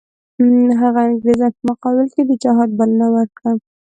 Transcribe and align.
هغه 0.81 0.99
انګریزانو 1.07 1.55
په 1.57 1.63
مقابل 1.69 2.07
کې 2.13 2.21
د 2.25 2.31
جهاد 2.43 2.69
بلنه 2.79 3.07
ورکړه. 3.15 3.51